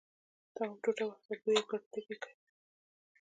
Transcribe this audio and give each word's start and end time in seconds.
تواب 0.55 0.75
ټوټه 0.83 1.03
واخیسته 1.05 1.35
بوی 1.43 1.55
یې 1.57 1.63
کړ 1.69 1.79
توک 1.91 2.07
یې. 2.27 2.31